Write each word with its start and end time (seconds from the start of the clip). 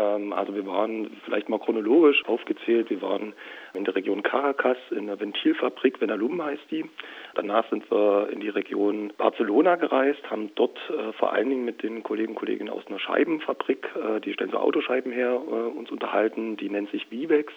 Ähm, 0.00 0.32
also 0.32 0.54
wir 0.54 0.66
waren 0.66 1.10
vielleicht 1.24 1.48
mal 1.48 1.58
chronologisch 1.58 2.24
aufgezählt. 2.26 2.90
Wir 2.90 3.02
waren 3.02 3.34
in 3.74 3.84
der 3.84 3.94
Region 3.94 4.22
Caracas 4.22 4.78
in 4.90 5.06
der 5.06 5.20
Ventilfabrik, 5.20 6.00
Venalum 6.00 6.42
heißt 6.42 6.70
die. 6.70 6.84
Danach 7.34 7.68
sind 7.70 7.90
wir 7.90 8.28
in 8.30 8.40
die 8.40 8.48
Region 8.48 9.12
Barcelona 9.16 9.76
gereist, 9.76 10.28
haben 10.30 10.50
dort 10.54 10.78
äh, 10.90 11.12
vor 11.12 11.32
allen 11.32 11.50
Dingen 11.50 11.64
mit 11.64 11.82
den 11.82 12.02
Kollegen 12.02 12.30
und 12.30 12.36
Kolleginnen 12.36 12.70
aus 12.70 12.86
einer 12.86 12.98
Scheibenfabrik, 12.98 13.88
äh, 13.94 14.20
die 14.20 14.32
stellen 14.32 14.50
so 14.50 14.58
Autoscheiben 14.58 15.12
her, 15.12 15.40
äh, 15.46 15.78
uns 15.78 15.90
unterhalten. 15.90 16.56
Die 16.56 16.68
nennt 16.68 16.90
sich 16.90 17.10
Vivex. 17.10 17.52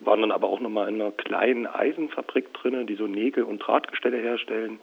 Waren 0.00 0.20
dann 0.20 0.32
aber 0.32 0.48
auch 0.48 0.60
nochmal 0.60 0.88
in 0.88 1.00
einer 1.00 1.10
kleinen 1.10 1.66
Eisenfabrik 1.66 2.52
drin, 2.54 2.86
die 2.86 2.94
so 2.94 3.06
Nägel 3.06 3.44
und 3.44 3.58
Drahtgestelle 3.58 4.18
herstellen. 4.18 4.78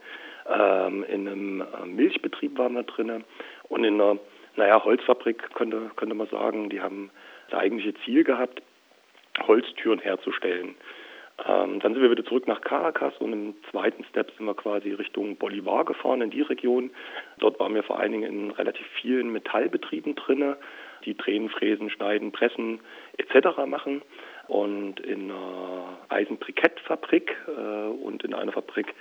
Ähm, 0.48 1.04
in 1.04 1.26
einem 1.26 1.60
äh, 1.60 1.86
Milchbetrieb 1.86 2.58
waren 2.58 2.74
wir 2.74 2.82
drin 2.82 3.24
und 3.68 3.84
in 3.84 3.94
einer 4.00 4.18
naja, 4.56 4.82
Holzfabrik 4.84 5.54
könnte, 5.54 5.90
könnte 5.96 6.14
man 6.14 6.26
sagen. 6.28 6.70
Die 6.70 6.80
haben 6.80 7.10
das 7.50 7.60
eigentliche 7.60 7.94
Ziel 8.04 8.24
gehabt, 8.24 8.62
Holztüren 9.46 10.00
herzustellen. 10.00 10.74
Ähm, 11.44 11.80
dann 11.80 11.92
sind 11.92 12.02
wir 12.02 12.10
wieder 12.10 12.24
zurück 12.24 12.48
nach 12.48 12.62
Caracas 12.62 13.12
und 13.18 13.32
im 13.32 13.54
zweiten 13.70 14.04
Step 14.04 14.32
sind 14.36 14.46
wir 14.46 14.54
quasi 14.54 14.92
Richtung 14.92 15.36
Bolivar 15.36 15.84
gefahren, 15.84 16.22
in 16.22 16.30
die 16.30 16.40
Region. 16.40 16.90
Dort 17.38 17.60
waren 17.60 17.74
wir 17.74 17.82
vor 17.82 18.00
allen 18.00 18.12
Dingen 18.12 18.24
in 18.24 18.50
relativ 18.52 18.86
vielen 19.00 19.30
Metallbetrieben 19.30 20.14
drinne, 20.14 20.56
die 21.04 21.14
drehen, 21.14 21.50
fräsen, 21.50 21.90
schneiden, 21.90 22.32
pressen 22.32 22.80
etc. 23.18 23.66
machen. 23.66 24.00
Und 24.48 25.00
in 25.00 25.30
einer 25.30 25.98
Eisenbrikettfabrik 26.08 27.36
äh, 27.48 27.50
und 27.50 28.24
in 28.24 28.32
einer 28.32 28.52
Fabrik, 28.52 28.94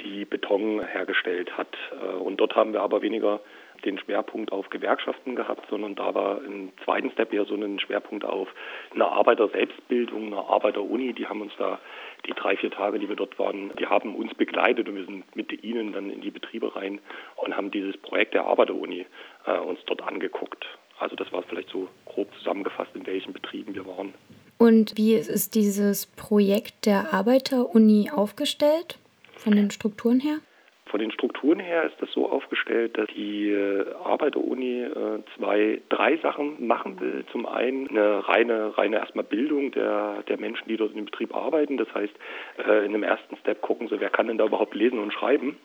die 0.00 0.24
Beton 0.24 0.84
hergestellt 0.84 1.56
hat. 1.56 1.76
Äh, 1.92 2.14
und 2.16 2.38
dort 2.38 2.54
haben 2.54 2.72
wir 2.72 2.82
aber 2.82 3.02
weniger 3.02 3.40
den 3.84 3.98
Schwerpunkt 3.98 4.50
auf 4.52 4.70
Gewerkschaften 4.70 5.36
gehabt, 5.36 5.66
sondern 5.68 5.94
da 5.94 6.14
war 6.14 6.42
im 6.42 6.72
zweiten 6.84 7.10
Step 7.10 7.32
eher 7.32 7.44
so 7.44 7.54
ein 7.54 7.78
Schwerpunkt 7.78 8.24
auf 8.24 8.48
eine 8.94 9.06
Arbeiter-Selbstbildung, 9.06 10.26
eine 10.28 10.38
Arbeiter-Uni. 10.38 11.12
Die 11.12 11.26
haben 11.26 11.42
uns 11.42 11.52
da 11.58 11.78
die 12.26 12.32
drei, 12.32 12.56
vier 12.56 12.70
Tage, 12.70 12.98
die 12.98 13.08
wir 13.08 13.16
dort 13.16 13.38
waren, 13.38 13.72
die 13.78 13.86
haben 13.86 14.14
uns 14.14 14.34
begleitet 14.34 14.88
und 14.88 14.96
wir 14.96 15.04
sind 15.04 15.36
mit 15.36 15.62
ihnen 15.62 15.92
dann 15.92 16.10
in 16.10 16.22
die 16.22 16.30
Betriebe 16.30 16.74
rein 16.74 17.00
und 17.36 17.56
haben 17.56 17.70
dieses 17.70 17.96
Projekt 17.98 18.34
der 18.34 18.46
Arbeiter-Uni 18.46 19.06
äh, 19.46 19.58
uns 19.58 19.80
dort 19.86 20.02
angeguckt. 20.02 20.64
Also 20.98 21.16
das 21.16 21.30
war 21.32 21.42
vielleicht 21.42 21.70
so 21.70 21.88
grob 22.06 22.32
zusammengefasst, 22.38 22.90
in 22.94 23.06
welchen 23.06 23.32
Betrieben 23.32 23.74
wir 23.74 23.86
waren. 23.86 24.14
Und 24.56 24.96
wie 24.96 25.14
ist 25.14 25.54
dieses 25.54 26.06
Projekt 26.06 26.86
der 26.86 27.12
Arbeiter-Uni 27.12 28.10
aufgestellt, 28.14 28.98
von 29.44 29.54
den 29.54 29.70
Strukturen 29.70 30.20
her? 30.20 30.38
Von 30.86 31.00
den 31.00 31.10
Strukturen 31.12 31.60
her 31.60 31.84
ist 31.84 31.96
das 32.00 32.12
so 32.12 32.30
aufgestellt, 32.30 32.96
dass 32.98 33.08
die 33.16 33.50
äh, 33.50 33.84
Arbeiter-Uni 34.04 34.82
äh, 34.82 35.22
zwei, 35.36 35.80
drei 35.88 36.18
Sachen 36.18 36.66
machen 36.66 37.00
will. 37.00 37.24
Zum 37.32 37.46
einen 37.46 37.88
eine 37.88 38.28
reine, 38.28 38.76
reine 38.76 38.96
erstmal 38.96 39.24
Bildung 39.24 39.72
der, 39.72 40.22
der 40.28 40.38
Menschen, 40.38 40.68
die 40.68 40.76
dort 40.76 40.90
in 40.90 40.96
dem 40.96 41.06
Betrieb 41.06 41.34
arbeiten. 41.34 41.78
Das 41.78 41.92
heißt, 41.94 42.12
äh, 42.68 42.84
in 42.84 42.92
dem 42.92 43.02
ersten 43.02 43.36
Step 43.38 43.62
gucken 43.62 43.88
sie, 43.88 43.98
wer 43.98 44.10
kann 44.10 44.28
denn 44.28 44.38
da 44.38 44.46
überhaupt 44.46 44.74
lesen 44.74 44.98
und 44.98 45.12
schreiben 45.12 45.56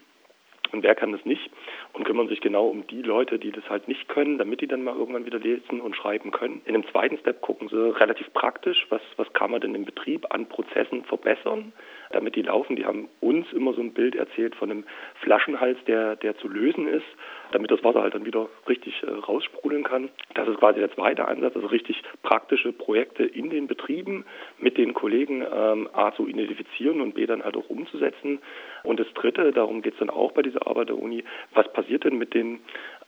und 0.72 0.84
wer 0.84 0.96
kann 0.96 1.12
das 1.12 1.26
nicht 1.26 1.50
und 1.94 2.06
kümmern 2.06 2.28
sich 2.28 2.42
genau 2.42 2.68
um 2.68 2.86
die 2.88 3.02
Leute, 3.02 3.40
die 3.40 3.52
das 3.52 3.70
halt 3.70 3.88
nicht 3.88 4.08
können, 4.08 4.38
damit 4.38 4.62
die 4.62 4.68
dann 4.68 4.84
mal 4.84 4.96
irgendwann 4.96 5.26
wieder 5.26 5.40
lesen 5.40 5.82
und 5.82 5.96
schreiben 5.96 6.32
können. 6.32 6.62
In 6.66 6.74
dem 6.74 6.88
zweiten 6.88 7.18
Step 7.18 7.42
gucken 7.42 7.70
sie 7.70 7.96
relativ 8.00 8.32
praktisch, 8.34 8.86
was, 8.90 9.02
was 9.18 9.32
kann 9.34 9.52
man 9.52 9.62
denn 9.62 9.76
im 9.76 9.86
Betrieb 9.86 10.26
an 10.30 10.48
Prozessen 10.48 11.04
verbessern 11.06 11.74
damit 12.12 12.36
die 12.36 12.42
laufen. 12.42 12.76
Die 12.76 12.86
haben 12.86 13.08
uns 13.20 13.52
immer 13.54 13.74
so 13.74 13.82
ein 13.82 13.94
Bild 13.94 14.16
erzählt 14.16 14.56
von 14.56 14.72
einem 14.72 14.84
Flaschenhals, 15.22 15.78
der, 15.86 16.16
der 16.16 16.38
zu 16.38 16.48
lösen 16.48 16.88
ist, 16.88 17.06
damit 17.52 17.72
das 17.72 17.84
Wasser 17.84 18.02
halt 18.02 18.14
dann 18.16 18.26
wieder 18.26 18.48
richtig 18.68 19.02
äh, 19.04 19.10
raussprudeln 19.10 19.84
kann. 19.84 20.10
Das 20.34 20.48
ist 20.48 20.60
quasi 20.60 20.80
der 20.80 20.94
zweite 20.94 21.28
Ansatz, 21.28 21.56
also 21.56 21.68
richtig 21.68 22.02
praktische 22.24 22.72
Projekte 22.72 23.24
in 23.24 23.50
den 23.50 23.68
Betrieben 23.68 24.26
mit 24.60 24.78
den 24.78 24.94
Kollegen 24.94 25.46
ähm, 25.52 25.90
A 25.94 26.12
zu 26.14 26.28
identifizieren 26.28 27.02
und 27.02 27.16
B 27.16 27.26
dann 27.26 27.44
halt 27.44 27.58
auch 27.58 27.70
umzusetzen. 27.70 28.40
Und 28.84 29.00
das 29.00 29.08
dritte, 29.14 29.52
darum 29.52 29.82
geht 29.82 29.94
es 29.94 30.00
dann 30.00 30.10
auch 30.10 30.32
bei 30.32 30.42
dieser 30.42 30.68
Arbeit 30.68 30.90
der 30.90 30.98
Uni, 30.98 31.24
was 31.54 31.72
passiert 31.74 32.04
denn 32.04 32.18
mit 32.18 32.34
den 32.34 32.60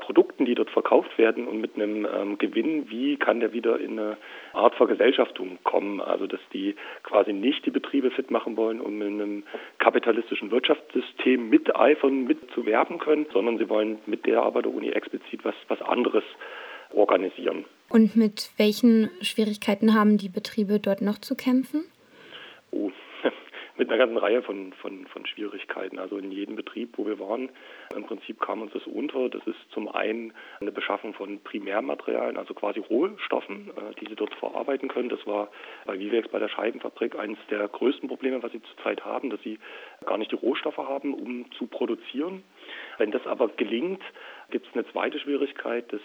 Produkten, 0.02 0.46
die 0.46 0.56
dort 0.56 0.70
verkauft 0.70 1.18
werden 1.18 1.48
und 1.48 1.62
mit 1.62 1.76
einem 1.76 2.06
ähm, 2.06 2.38
Gewinn, 2.38 2.90
wie 2.90 3.16
kann 3.16 3.40
der 3.40 3.54
wieder 3.54 3.80
in 3.80 3.98
eine 3.98 4.18
Art 4.54 4.76
Vergesellschaftung 4.76 5.60
kommen? 5.64 6.02
Also 6.02 6.28
dass 6.28 6.42
die 6.54 6.76
quasi 7.04 7.32
nicht 7.32 7.66
die 7.66 7.72
Betriebe 7.72 8.12
fit 8.12 8.30
machen 8.30 8.58
wollen, 8.58 8.82
um 8.82 9.02
in 9.02 9.22
einem 9.22 9.44
kapitalistischen 9.78 10.52
Wirtschaftssystem 10.52 11.50
miteifern, 11.50 12.26
mitzuwerben 12.26 13.00
können, 13.00 13.26
sondern 13.32 13.58
sie 13.58 13.70
wollen 13.70 14.00
mit 14.06 14.26
der 14.26 14.44
Arbeit 14.44 14.66
der 14.66 14.74
Uni 14.74 14.90
explizit 14.90 15.46
was, 15.46 15.56
was 15.70 15.82
anderes 15.82 16.24
organisieren. 16.94 17.66
Und 17.90 18.16
mit 18.16 18.52
welchen 18.58 19.10
Schwierigkeiten 19.22 19.94
haben 19.94 20.18
die 20.18 20.30
Betriebe 20.30 20.80
dort 20.80 21.02
noch 21.02 21.20
zu 21.20 21.36
kämpfen? 21.36 21.84
Oh, 22.72 22.92
mit 23.82 23.90
einer 23.90 23.98
ganzen 23.98 24.18
Reihe 24.18 24.44
von, 24.44 24.74
von, 24.74 25.08
von 25.08 25.26
Schwierigkeiten. 25.26 25.98
Also 25.98 26.16
in 26.20 26.32
jedem 26.32 26.56
Betrieb, 26.56 27.00
wo 27.00 27.08
wir 27.08 27.18
waren, 27.20 27.50
im 27.96 28.06
Prinzip 28.06 28.40
kam 28.40 28.62
uns 28.62 28.72
das 28.74 28.86
unter. 28.86 29.28
Das 29.28 29.42
ist 29.48 29.58
zum 29.72 29.90
einen 29.90 30.34
eine 30.60 30.72
Beschaffung 30.72 31.16
von 31.16 31.40
Primärmaterialien, 31.40 32.38
also 32.38 32.54
quasi 32.54 32.80
Rohstoffen, 32.80 33.72
äh, 33.76 34.00
die 34.00 34.08
sie 34.08 34.16
dort 34.16 34.36
verarbeiten 34.36 34.88
können. 34.88 35.10
Das 35.10 35.26
war 35.26 35.50
bei 35.86 35.98
Vivex 35.98 36.28
bei 36.28 36.38
der 36.38 36.48
Scheibenfabrik 36.48 37.18
eines 37.18 37.40
der 37.50 37.68
größten 37.68 38.08
Probleme, 38.08 38.44
was 38.44 38.52
sie 38.52 38.62
zurzeit 38.62 39.04
haben, 39.04 39.32
dass 39.32 39.42
sie 39.42 39.58
gar 40.06 40.20
nicht 40.20 40.32
die 40.32 40.36
Rohstoffe 40.36 40.78
haben, 40.78 41.16
um 41.16 41.52
zu 41.54 41.66
produzieren. 41.66 42.44
Wenn 43.00 43.10
das 43.10 43.26
aber 43.26 43.48
gelingt, 43.48 44.04
gibt 44.52 44.68
es 44.68 44.74
eine 44.76 44.86
zweite 44.92 45.18
Schwierigkeit, 45.18 45.92
dass 45.92 46.02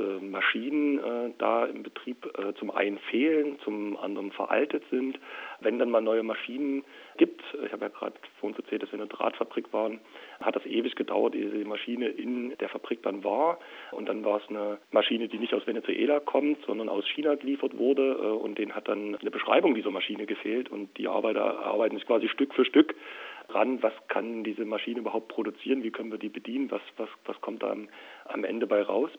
Maschinen 0.00 0.98
äh, 0.98 1.30
da 1.38 1.64
im 1.64 1.82
Betrieb 1.82 2.26
äh, 2.38 2.54
zum 2.54 2.70
einen 2.70 2.98
fehlen, 2.98 3.58
zum 3.64 3.96
anderen 3.96 4.32
veraltet 4.32 4.82
sind. 4.90 5.18
Wenn 5.60 5.78
dann 5.78 5.90
mal 5.90 6.00
neue 6.00 6.22
Maschinen 6.22 6.84
gibt, 7.16 7.42
ich 7.64 7.72
habe 7.72 7.84
ja 7.84 7.88
gerade 7.88 8.14
vorhin 8.40 8.58
erzählt, 8.58 8.82
dass 8.82 8.90
wir 8.90 8.94
in 8.94 9.02
einer 9.02 9.10
Drahtfabrik 9.10 9.72
waren, 9.72 10.00
hat 10.40 10.56
das 10.56 10.66
ewig 10.66 10.96
gedauert, 10.96 11.34
ehe 11.34 11.50
die 11.50 11.64
Maschine 11.64 12.08
in 12.08 12.56
der 12.58 12.68
Fabrik 12.68 13.02
dann 13.02 13.24
war. 13.24 13.58
Und 13.92 14.08
dann 14.08 14.24
war 14.24 14.40
es 14.42 14.48
eine 14.48 14.78
Maschine, 14.90 15.28
die 15.28 15.38
nicht 15.38 15.54
aus 15.54 15.66
Venezuela 15.66 16.20
kommt, 16.20 16.64
sondern 16.66 16.88
aus 16.88 17.06
China 17.06 17.34
geliefert 17.34 17.76
wurde. 17.78 18.12
Äh, 18.12 18.26
und 18.26 18.58
denen 18.58 18.74
hat 18.74 18.88
dann 18.88 19.16
eine 19.16 19.30
Beschreibung 19.30 19.74
dieser 19.74 19.90
Maschine 19.90 20.26
gefehlt. 20.26 20.70
Und 20.70 20.96
die 20.98 21.08
Arbeiter 21.08 21.60
arbeiten 21.60 21.96
sich 21.96 22.06
quasi 22.06 22.28
Stück 22.28 22.54
für 22.54 22.64
Stück 22.64 22.94
ran, 23.48 23.82
was 23.82 23.92
kann 24.08 24.44
diese 24.44 24.64
Maschine 24.64 25.00
überhaupt 25.00 25.28
produzieren, 25.28 25.82
wie 25.82 25.90
können 25.90 26.10
wir 26.10 26.18
die 26.18 26.28
bedienen, 26.28 26.70
was, 26.70 26.82
was, 26.96 27.08
was 27.24 27.40
kommt 27.40 27.62
da 27.62 27.70
am, 27.70 27.88
am 28.26 28.44
Ende 28.44 28.66
bei 28.66 28.82
raus. 28.82 29.10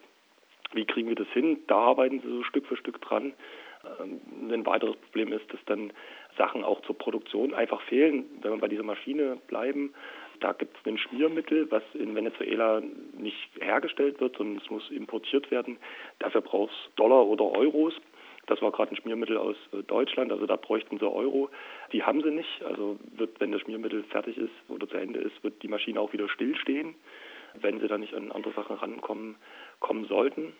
Wie 0.73 0.85
kriegen 0.85 1.09
wir 1.09 1.15
das 1.15 1.27
hin? 1.29 1.59
Da 1.67 1.77
arbeiten 1.77 2.21
sie 2.21 2.27
so 2.27 2.43
Stück 2.43 2.65
für 2.67 2.77
Stück 2.77 3.01
dran. 3.01 3.33
Ähm, 3.99 4.51
ein 4.51 4.65
weiteres 4.65 4.95
Problem 4.97 5.31
ist, 5.33 5.51
dass 5.53 5.59
dann 5.65 5.93
Sachen 6.37 6.63
auch 6.63 6.81
zur 6.81 6.97
Produktion 6.97 7.53
einfach 7.53 7.81
fehlen. 7.83 8.25
Wenn 8.41 8.51
wir 8.51 8.59
bei 8.59 8.67
dieser 8.67 8.83
Maschine 8.83 9.37
bleiben, 9.47 9.93
da 10.39 10.51
gibt 10.53 10.77
es 10.77 10.85
ein 10.85 10.97
Schmiermittel, 10.97 11.69
was 11.71 11.83
in 11.93 12.15
Venezuela 12.15 12.81
nicht 13.17 13.49
hergestellt 13.59 14.19
wird, 14.19 14.37
sondern 14.37 14.61
es 14.63 14.69
muss 14.69 14.89
importiert 14.89 15.51
werden. 15.51 15.77
Dafür 16.19 16.41
braucht 16.41 16.71
es 16.71 16.95
Dollar 16.95 17.25
oder 17.27 17.45
Euros. 17.45 17.93
Das 18.47 18.61
war 18.61 18.71
gerade 18.71 18.91
ein 18.91 18.97
Schmiermittel 18.97 19.37
aus 19.37 19.55
äh, 19.71 19.83
Deutschland, 19.83 20.31
also 20.31 20.45
da 20.45 20.55
bräuchten 20.57 20.99
sie 20.99 21.09
Euro. 21.09 21.49
Die 21.91 22.03
haben 22.03 22.21
sie 22.21 22.31
nicht. 22.31 22.63
Also 22.63 22.99
wird, 23.15 23.39
wenn 23.39 23.51
das 23.51 23.61
Schmiermittel 23.61 24.03
fertig 24.03 24.37
ist 24.37 24.51
oder 24.67 24.87
zu 24.87 24.97
Ende 24.97 25.19
ist, 25.19 25.43
wird 25.43 25.61
die 25.63 25.69
Maschine 25.69 25.99
auch 25.99 26.11
wieder 26.11 26.27
stillstehen, 26.27 26.95
wenn 27.55 27.79
sie 27.79 27.87
da 27.87 27.97
nicht 27.97 28.13
an 28.13 28.31
andere 28.31 28.53
Sachen 28.53 28.75
rankommen 28.75 29.35
kommen 29.79 30.05
sollten. 30.05 30.53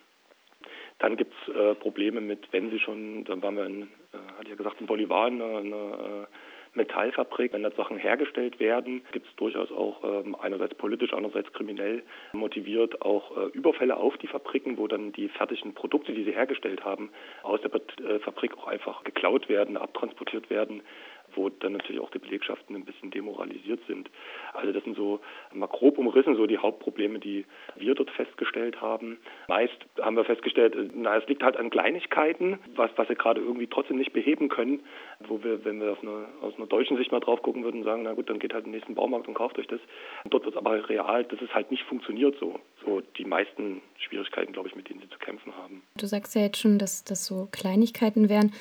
Dann 1.00 1.18
gibt 1.18 1.34
es 1.34 1.56
äh, 1.56 1.76
Probleme 1.76 2.22
mit, 2.22 2.48
wenn 2.52 2.70
sie 2.70 2.80
schon, 2.80 3.26
dann 3.26 3.42
waren 3.42 3.56
wir 3.56 3.66
in, 3.66 3.81
äh, 3.84 4.18
hatte 4.38 4.44
ich 4.44 4.50
ja 4.50 4.56
gesagt, 4.56 4.80
in 4.80 4.88
Bolivar 4.88 5.28
eine, 5.28 5.44
eine 5.44 5.76
äh, 5.76 6.26
Metallfabrik, 6.76 7.54
wenn 7.54 7.64
da 7.64 7.72
Sachen 7.72 7.98
hergestellt 7.98 8.59
werden, 8.59 9.04
gibt 9.12 9.28
es 9.28 9.36
durchaus 9.36 9.72
auch 9.72 10.04
ähm, 10.04 10.36
einerseits 10.36 10.76
politisch, 10.76 11.14
andererseits 11.14 11.54
kriminell 11.54 12.04
motiviert 12.34 13.02
auch 13.02 13.38
äh, 13.38 13.50
Überfälle 13.50 13.98
auf 13.98 14.18
die 14.18 14.28
Fabriken, 14.28 14.78
wo 14.78 14.88
dann 14.88 15.12
die 15.12 15.30
fertigen 15.30 15.74
Produkte, 15.74 16.14
die 16.14 16.24
sie 16.24 16.31
hergestellt 16.31 16.84
haben, 16.84 17.12
aus 17.44 17.60
der 17.62 17.72
äh, 17.74 18.19
Fabrik 18.19 18.57
auch 18.57 18.68
einfach 18.68 19.04
geklaut 19.04 19.50
werden, 19.50 19.78
abtransportiert 19.78 20.50
werden 20.50 20.81
wo 21.35 21.50
dann 21.50 21.74
natürlich 21.74 22.01
auch 22.01 22.12
die 22.12 22.19
Belegschaften 22.19 22.75
ein 22.75 22.85
bisschen 22.85 23.12
demoralisiert 23.12 23.80
sind. 23.88 24.09
Also 24.53 24.71
das 24.71 24.83
sind 24.83 24.95
so 24.95 25.19
mal 25.53 25.68
grob 25.68 25.97
umrissen 25.97 26.35
so 26.35 26.45
die 26.45 26.57
Hauptprobleme, 26.57 27.19
die 27.19 27.45
wir 27.75 27.95
dort 27.95 28.12
festgestellt 28.12 28.81
haben. 28.81 29.18
Meist 29.47 29.77
haben 30.01 30.15
wir 30.15 30.25
festgestellt, 30.25 30.75
na, 30.94 31.18
es 31.18 31.27
liegt 31.27 31.44
halt 31.44 31.57
an 31.57 31.69
Kleinigkeiten, 31.69 32.59
was, 32.75 32.91
was 32.95 33.09
wir 33.09 33.15
gerade 33.15 33.41
irgendwie 33.41 33.68
trotzdem 33.68 33.97
nicht 33.97 34.13
beheben 34.13 34.50
können, 34.50 34.81
wo 35.27 35.44
wir, 35.44 35.65
wenn 35.65 35.80
wir 35.80 35.97
eine, 36.01 36.27
aus 36.41 36.56
einer 36.57 36.68
deutschen 36.68 36.97
Sicht 36.97 37.12
mal 37.12 37.19
drauf 37.19 37.41
gucken 37.41 37.63
würden, 37.63 37.83
sagen, 37.83 38.03
na 38.03 38.13
gut, 38.13 38.30
dann 38.30 38.39
geht 38.39 38.53
halt 38.53 38.65
in 38.65 38.71
den 38.71 38.77
nächsten 38.77 38.95
Baumarkt 38.95 39.27
und 39.27 39.33
kauft 39.33 39.57
euch 39.59 39.68
das. 39.68 39.80
Dort 40.30 40.45
wird 40.45 40.56
es 40.56 40.57
aber 40.57 40.89
real, 40.89 41.24
dass 41.24 41.41
es 41.41 41.53
halt 41.53 41.71
nicht 41.71 41.83
funktioniert 41.83 42.38
so. 42.39 42.59
So 42.85 43.01
die 43.18 43.25
meisten 43.25 43.81
Schwierigkeiten, 43.97 44.53
glaube 44.53 44.69
ich, 44.69 44.75
mit 44.75 44.89
denen 44.89 45.01
sie 45.01 45.09
zu 45.09 45.19
kämpfen 45.19 45.56
haben. 45.56 45.81
Du 45.97 46.06
sagst 46.06 46.35
ja 46.35 46.41
jetzt 46.41 46.57
schon, 46.57 46.77
dass 46.80 47.03
das 47.03 47.25
so 47.25 47.47
Kleinigkeiten 47.51 48.30
wären, 48.30 48.53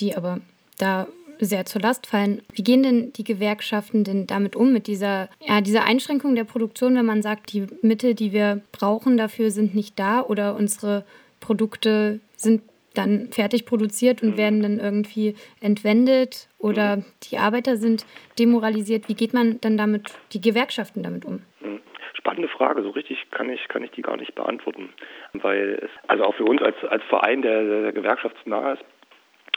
die 0.00 0.14
aber 0.14 0.40
da 0.78 1.06
sehr 1.38 1.64
zur 1.66 1.80
Last 1.80 2.06
fallen. 2.06 2.42
Wie 2.52 2.62
gehen 2.62 2.82
denn 2.82 3.12
die 3.12 3.24
Gewerkschaften 3.24 4.04
denn 4.04 4.26
damit 4.26 4.56
um, 4.56 4.72
mit 4.72 4.86
dieser, 4.86 5.28
ja, 5.40 5.60
dieser 5.60 5.84
Einschränkung 5.84 6.34
der 6.34 6.44
Produktion, 6.44 6.96
wenn 6.96 7.06
man 7.06 7.22
sagt, 7.22 7.52
die 7.52 7.66
Mittel, 7.82 8.14
die 8.14 8.32
wir 8.32 8.62
brauchen 8.72 9.16
dafür, 9.16 9.50
sind 9.50 9.74
nicht 9.74 9.98
da 9.98 10.22
oder 10.22 10.56
unsere 10.56 11.04
Produkte 11.40 12.20
sind 12.36 12.62
dann 12.96 13.28
fertig 13.30 13.66
produziert 13.66 14.22
und 14.22 14.30
mhm. 14.30 14.38
werden 14.38 14.62
dann 14.62 14.78
irgendwie 14.78 15.34
entwendet 15.60 16.48
oder 16.58 16.96
mhm. 16.96 17.04
die 17.30 17.38
Arbeiter 17.38 17.76
sind 17.76 18.06
demoralisiert. 18.38 19.08
Wie 19.08 19.14
geht 19.14 19.34
man 19.34 19.60
dann 19.60 19.76
damit, 19.76 20.14
die 20.32 20.40
Gewerkschaften 20.40 21.02
damit 21.02 21.24
um? 21.24 21.42
Mhm. 21.60 21.80
Spannende 22.14 22.48
Frage, 22.48 22.82
so 22.82 22.90
richtig 22.90 23.18
kann 23.30 23.50
ich, 23.50 23.68
kann 23.68 23.84
ich 23.84 23.90
die 23.92 24.02
gar 24.02 24.16
nicht 24.16 24.34
beantworten. 24.34 24.88
Weil 25.34 25.78
es, 25.82 25.90
also 26.08 26.24
auch 26.24 26.34
für 26.34 26.44
uns 26.44 26.62
als, 26.62 26.76
als 26.88 27.04
Verein, 27.04 27.42
der, 27.42 27.82
der 27.82 27.92
gewerkschaftsnah 27.92 28.72
ist, 28.72 28.84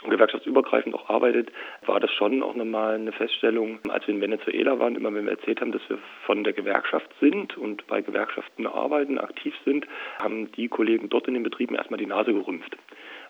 gewerkschaftsübergreifend 0.08 0.94
auch 0.94 1.08
arbeitet, 1.10 1.50
war 1.84 2.00
das 2.00 2.10
schon 2.12 2.42
auch 2.42 2.54
nochmal 2.54 2.94
eine 2.94 3.12
Feststellung, 3.12 3.78
als 3.88 4.06
wir 4.06 4.14
in 4.14 4.20
Venezuela 4.20 4.78
waren, 4.78 4.96
immer 4.96 5.12
wenn 5.12 5.26
wir 5.26 5.32
erzählt 5.32 5.60
haben, 5.60 5.72
dass 5.72 5.82
wir 5.88 5.98
von 6.24 6.44
der 6.44 6.52
Gewerkschaft 6.52 7.10
sind 7.20 7.58
und 7.58 7.86
bei 7.86 8.00
Gewerkschaften 8.00 8.66
arbeiten, 8.66 9.18
aktiv 9.18 9.54
sind, 9.64 9.86
haben 10.22 10.50
die 10.52 10.68
Kollegen 10.68 11.08
dort 11.08 11.28
in 11.28 11.34
den 11.34 11.42
Betrieben 11.42 11.74
erstmal 11.74 11.98
die 11.98 12.06
Nase 12.06 12.32
gerümpft. 12.32 12.76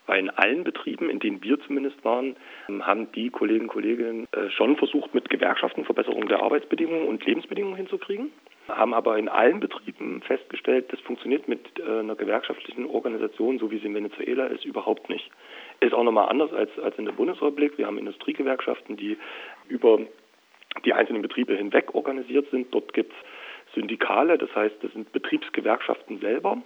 Weil 0.06 0.20
in 0.20 0.30
allen 0.30 0.64
Betrieben, 0.64 1.10
in 1.10 1.20
denen 1.20 1.42
wir 1.42 1.60
zumindest 1.60 2.04
waren, 2.04 2.36
haben 2.80 3.12
die 3.12 3.30
Kolleginnen 3.30 3.68
und 3.68 3.72
Kollegen 3.72 4.26
äh, 4.32 4.50
schon 4.50 4.76
versucht, 4.76 5.14
mit 5.14 5.28
Gewerkschaften 5.28 5.84
Verbesserung 5.84 6.26
der 6.26 6.42
Arbeitsbedingungen 6.42 7.06
und 7.06 7.24
Lebensbedingungen 7.24 7.76
hinzukriegen 7.76 8.30
haben 8.76 8.94
aber 8.94 9.18
in 9.18 9.28
allen 9.28 9.60
Betrieben 9.60 10.22
festgestellt, 10.22 10.92
das 10.92 11.00
funktioniert 11.00 11.48
mit 11.48 11.78
äh, 11.78 12.00
einer 12.00 12.14
gewerkschaftlichen 12.14 12.86
Organisation, 12.86 13.58
so 13.58 13.70
wie 13.70 13.78
sie 13.78 13.86
in 13.86 13.94
Venezuela 13.94 14.46
ist, 14.46 14.64
überhaupt 14.64 15.08
nicht. 15.08 15.30
Ist 15.80 15.94
auch 15.94 16.04
nochmal 16.04 16.28
anders 16.28 16.52
als, 16.52 16.70
als 16.78 16.96
in 16.98 17.06
der 17.06 17.12
Bundesrepublik. 17.12 17.78
Wir 17.78 17.86
haben 17.86 17.98
Industriegewerkschaften, 17.98 18.96
die 18.96 19.16
über 19.68 19.98
die 20.84 20.92
einzelnen 20.92 21.22
Betriebe 21.22 21.56
hinweg 21.56 21.94
organisiert 21.94 22.50
sind. 22.50 22.74
Dort 22.74 22.92
gibt 22.92 23.12
es 23.12 23.74
Syndikale, 23.74 24.36
das 24.36 24.54
heißt, 24.54 24.76
das 24.82 24.92
sind 24.92 25.12
Betriebsgewerkschaften 25.12 26.20
selber. 26.20 26.58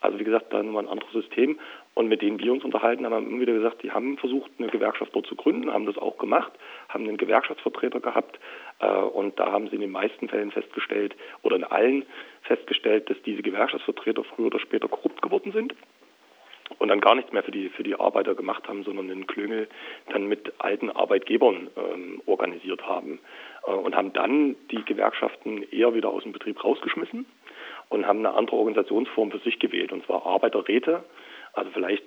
Also 0.00 0.18
wie 0.18 0.24
gesagt, 0.24 0.52
da 0.52 0.62
nochmal 0.62 0.84
ein 0.84 0.90
anderes 0.90 1.12
System. 1.12 1.58
Und 1.94 2.08
mit 2.08 2.20
denen 2.20 2.38
wir 2.38 2.52
uns 2.52 2.64
unterhalten, 2.64 3.04
haben 3.04 3.12
wir 3.12 3.30
immer 3.30 3.40
wieder 3.40 3.52
gesagt, 3.52 3.82
die 3.82 3.92
haben 3.92 4.18
versucht, 4.18 4.50
eine 4.58 4.68
Gewerkschaft 4.68 5.14
dort 5.14 5.26
zu 5.26 5.34
gründen, 5.34 5.72
haben 5.72 5.86
das 5.86 5.96
auch 5.96 6.18
gemacht, 6.18 6.52
haben 6.88 7.04
einen 7.04 7.16
Gewerkschaftsvertreter 7.16 8.00
gehabt. 8.00 8.38
Äh, 8.80 8.86
und 8.86 9.38
da 9.38 9.52
haben 9.52 9.68
sie 9.68 9.76
in 9.76 9.80
den 9.80 9.92
meisten 9.92 10.28
Fällen 10.28 10.50
festgestellt, 10.50 11.14
oder 11.42 11.56
in 11.56 11.64
allen 11.64 12.04
festgestellt, 12.42 13.08
dass 13.08 13.20
diese 13.22 13.42
Gewerkschaftsvertreter 13.42 14.24
früher 14.24 14.46
oder 14.46 14.58
später 14.58 14.88
korrupt 14.88 15.22
geworden 15.22 15.52
sind 15.52 15.74
und 16.78 16.88
dann 16.88 17.00
gar 17.00 17.14
nichts 17.14 17.32
mehr 17.32 17.42
für 17.42 17.50
die, 17.50 17.68
für 17.68 17.82
die 17.82 17.94
Arbeiter 17.98 18.34
gemacht 18.34 18.68
haben, 18.68 18.84
sondern 18.84 19.08
den 19.08 19.26
Klüngel 19.26 19.68
dann 20.10 20.26
mit 20.26 20.52
alten 20.58 20.90
Arbeitgebern 20.90 21.68
ähm, 21.76 22.22
organisiert 22.26 22.86
haben. 22.86 23.20
Äh, 23.66 23.70
und 23.70 23.96
haben 23.96 24.12
dann 24.12 24.56
die 24.70 24.84
Gewerkschaften 24.84 25.62
eher 25.70 25.94
wieder 25.94 26.10
aus 26.10 26.22
dem 26.22 26.32
Betrieb 26.32 26.62
rausgeschmissen 26.62 27.26
und 27.88 28.06
haben 28.06 28.20
eine 28.20 28.34
andere 28.34 28.56
Organisationsform 28.56 29.30
für 29.30 29.38
sich 29.38 29.58
gewählt, 29.58 29.92
und 29.92 30.04
zwar 30.06 30.26
Arbeiterräte, 30.26 31.04
also 31.52 31.70
vielleicht 31.72 32.02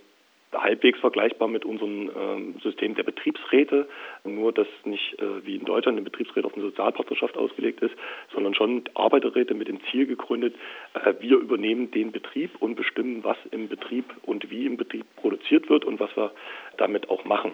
halbwegs 0.54 1.00
vergleichbar 1.00 1.48
mit 1.48 1.66
unserem 1.66 2.10
äh, 2.10 2.62
System 2.62 2.96
der 2.96 3.04
Betriebsräte, 3.04 3.88
nur 4.24 4.54
dass 4.54 4.68
nicht 4.86 5.20
äh, 5.20 5.46
wie 5.46 5.56
in 5.56 5.66
Deutschland 5.66 5.98
eine 5.98 6.06
Betriebsräte 6.06 6.48
auf 6.48 6.54
eine 6.54 6.64
Sozialpartnerschaft 6.64 7.38
ausgelegt 7.38 7.82
ist, 7.82 7.94
sondern 8.34 8.54
schon 8.54 8.84
Arbeiterräte 8.94 9.54
mit 9.54 9.68
dem 9.68 9.80
Ziel 9.92 10.08
gegründet, 10.08 10.56
äh, 10.94 11.14
wir 11.20 11.38
übernehmen 11.38 11.92
den 11.92 12.12
Betrieb 12.12 12.52
und 12.60 12.76
bestimmen, 12.76 13.24
was 13.24 13.38
im 13.52 13.68
Betrieb 13.68 14.06
und 14.24 14.50
wie 14.50 14.66
im 14.66 14.78
Betrieb 14.78 15.06
produziert 15.18 15.70
wird 15.70 15.86
und 15.86 16.00
was 16.00 16.16
wir 16.16 16.32
damit 16.78 17.10
auch 17.10 17.26
machen. 17.26 17.52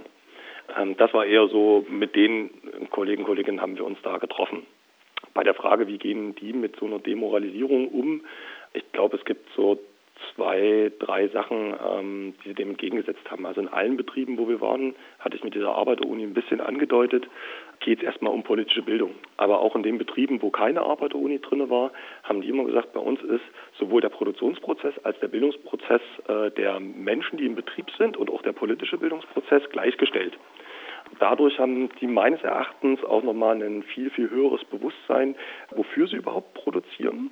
Ähm, 0.78 0.96
das 0.98 1.14
war 1.14 1.26
eher 1.26 1.48
so, 1.48 1.86
mit 1.90 2.16
den 2.16 2.52
Kollegen 2.92 3.24
und 3.24 3.28
Kolleginnen 3.28 3.62
haben 3.62 3.78
wir 3.78 3.86
uns 3.86 3.98
da 4.04 4.18
getroffen. 4.18 4.66
Bei 5.34 5.44
der 5.44 5.56
Frage, 5.56 5.88
wie 5.88 5.98
gehen 5.98 6.36
die 6.36 6.54
mit 6.54 6.76
so 6.76 6.86
einer 6.86 7.00
Demoralisierung 7.00 7.88
um, 7.88 8.22
ich 8.74 8.84
glaube, 8.92 9.18
es 9.18 9.26
gibt 9.26 9.48
so 9.56 9.80
zwei, 10.36 10.92
drei 11.00 11.28
Sachen, 11.30 11.74
ähm, 11.92 12.34
die 12.44 12.50
sie 12.50 12.56
dem 12.56 12.72
entgegengesetzt 12.72 13.30
haben. 13.30 13.46
Also 13.46 13.62
in 13.62 13.68
allen 13.68 13.98
Betrieben, 13.98 14.38
wo 14.38 14.48
wir 14.48 14.62
waren, 14.62 14.96
hatte 15.20 15.36
ich 15.36 15.44
mit 15.44 15.56
dieser 15.56 15.76
Arbeiteruni 15.76 16.24
ein 16.24 16.34
bisschen 16.34 16.62
angedeutet, 16.62 17.28
geht 17.80 18.00
es 18.00 18.06
erstmal 18.06 18.34
um 18.34 18.44
politische 18.44 18.82
Bildung. 18.82 19.12
Aber 19.38 19.60
auch 19.60 19.76
in 19.76 19.84
den 19.84 19.98
Betrieben, 19.98 20.42
wo 20.42 20.50
keine 20.50 20.82
Arbeiteruni 20.82 21.40
drin 21.40 21.70
war, 21.70 21.92
haben 22.24 22.42
die 22.42 22.50
immer 22.50 22.66
gesagt, 22.66 22.94
bei 22.94 23.00
uns 23.00 23.22
ist 23.22 23.44
sowohl 23.78 24.02
der 24.02 24.10
Produktionsprozess 24.10 24.94
als 25.04 25.20
der 25.20 25.28
Bildungsprozess 25.28 26.02
äh, 26.28 26.52
der 26.52 26.80
Menschen, 26.80 27.38
die 27.38 27.46
im 27.46 27.56
Betrieb 27.56 27.88
sind 27.98 28.18
und 28.18 28.30
auch 28.30 28.42
der 28.42 28.54
politische 28.54 28.98
Bildungsprozess 28.98 29.70
gleichgestellt. 29.70 30.38
Dadurch 31.20 31.60
haben 31.60 31.90
die 32.00 32.08
meines 32.08 32.42
Erachtens 32.42 33.04
auch 33.04 33.24
nochmal 33.24 33.62
ein 33.62 33.84
viel, 33.84 34.10
viel 34.10 34.30
höheres 34.30 34.64
Bewusstsein, 34.66 35.36
wofür 35.72 36.08
sie 36.08 36.16
überhaupt 36.16 36.54
produzieren 36.54 37.30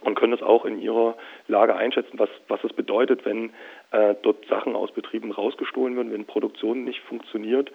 und 0.00 0.14
können 0.14 0.32
das 0.32 0.42
auch 0.42 0.64
in 0.64 0.80
ihrer 0.80 1.16
Lage 1.48 1.74
einschätzen, 1.74 2.18
was, 2.18 2.28
was 2.48 2.62
es 2.64 2.72
bedeutet, 2.72 3.24
wenn 3.24 3.50
äh, 3.92 4.14
dort 4.22 4.46
Sachen 4.46 4.76
aus 4.76 4.92
Betrieben 4.92 5.32
rausgestohlen 5.32 5.96
werden, 5.96 6.12
wenn 6.12 6.24
Produktion 6.24 6.84
nicht 6.84 7.00
funktioniert, 7.00 7.70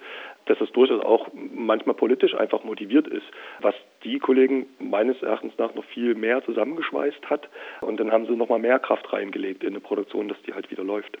dass 0.46 0.60
es 0.60 0.70
durchaus 0.72 1.04
auch 1.04 1.28
manchmal 1.32 1.94
politisch 1.94 2.34
einfach 2.34 2.64
motiviert 2.64 3.06
ist, 3.06 3.26
was 3.60 3.74
die 4.04 4.18
Kollegen 4.18 4.66
meines 4.78 5.20
Erachtens 5.22 5.52
nach 5.58 5.74
noch 5.74 5.84
viel 5.84 6.14
mehr 6.14 6.44
zusammengeschweißt 6.44 7.28
hat 7.28 7.48
und 7.80 7.98
dann 7.98 8.12
haben 8.12 8.26
sie 8.26 8.36
noch 8.36 8.48
mal 8.48 8.58
mehr 8.58 8.78
Kraft 8.78 9.12
reingelegt 9.12 9.62
in 9.62 9.70
eine 9.70 9.80
Produktion, 9.80 10.28
dass 10.28 10.40
die 10.42 10.54
halt 10.54 10.70
wieder 10.70 10.84
läuft. 10.84 11.18